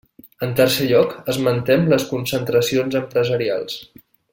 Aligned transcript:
En 0.45 0.53
tercer 0.59 0.87
lloc, 0.91 1.13
esmentem 1.35 1.85
les 1.93 2.07
concentracions 2.15 3.01
empresarials. 3.05 3.81